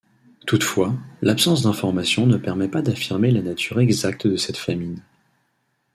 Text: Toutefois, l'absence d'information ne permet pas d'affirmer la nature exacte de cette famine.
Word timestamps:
Toutefois, 0.47 0.95
l'absence 1.21 1.61
d'information 1.61 2.25
ne 2.25 2.37
permet 2.37 2.67
pas 2.67 2.81
d'affirmer 2.81 3.29
la 3.29 3.43
nature 3.43 3.79
exacte 3.79 4.25
de 4.25 4.35
cette 4.35 4.57
famine. 4.57 5.03